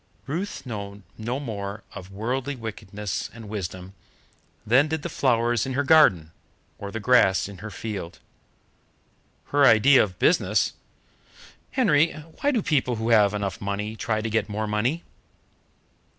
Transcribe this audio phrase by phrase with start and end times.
[0.25, 3.93] Ruth knew no more of worldly wickedness and wisdom
[4.65, 6.31] than did the flowers in her garden,
[6.79, 8.17] or the grass in her field.
[9.49, 10.73] Her idea of business
[11.73, 15.03] "Henry, why do people who have enough money try to get more money?"